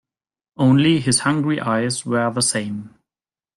Only 0.57 0.99
his 0.99 1.19
hungry 1.19 1.59
eyes 1.59 2.07
were 2.07 2.31
the 2.33 2.41
same. 2.41 2.95